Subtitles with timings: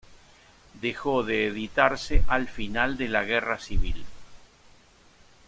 [0.81, 4.03] Dejó de editarse al final de la Guerra civil.